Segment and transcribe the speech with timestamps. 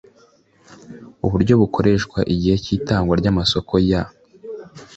[1.25, 4.01] uburyo bukoreshwa igihe cy itangwa ry amasoko ya